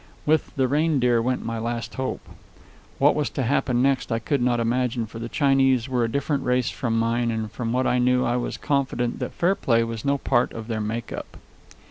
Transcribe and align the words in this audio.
With 0.25 0.55
the 0.55 0.67
Reindeer 0.67 1.21
went 1.21 1.45
my 1.45 1.59
last 1.59 1.93
hope. 1.93 2.27
What 2.97 3.13
was 3.13 3.29
to 3.29 3.43
happen 3.43 3.83
next 3.83 4.11
I 4.11 4.17
could 4.17 4.41
not 4.41 4.59
imagine, 4.59 5.05
for 5.05 5.19
the 5.19 5.29
Chinese 5.29 5.87
were 5.87 6.03
a 6.03 6.09
different 6.11 6.43
race 6.43 6.71
from 6.71 6.97
mine 6.97 7.29
and 7.29 7.51
from 7.51 7.71
what 7.71 7.85
I 7.85 7.99
knew 7.99 8.23
I 8.25 8.35
was 8.37 8.57
confident 8.57 9.19
that 9.19 9.31
fair 9.31 9.53
play 9.53 9.83
was 9.83 10.03
no 10.03 10.17
part 10.17 10.53
of 10.53 10.67
their 10.67 10.81
make 10.81 11.13
up. 11.13 11.37